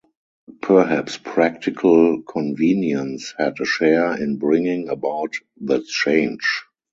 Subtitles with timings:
[0.63, 6.63] Perhaps practical convenience had a share in bringing about the change.